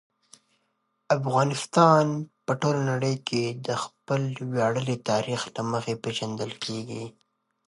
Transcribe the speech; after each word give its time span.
افغانستان 1.17 2.05
په 2.45 2.53
ټوله 2.61 2.81
نړۍ 2.91 3.15
کې 3.27 3.43
د 3.67 3.69
خپل 3.83 4.21
ویاړلي 4.53 4.97
تاریخ 5.09 5.41
له 5.55 5.61
مخې 5.71 5.93
پېژندل 6.03 6.51
کېږي. 6.63 7.05